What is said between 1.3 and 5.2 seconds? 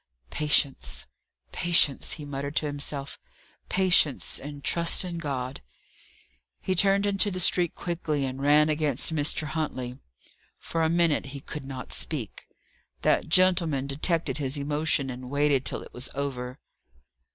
patience," he murmured to himself; "patience, and trust in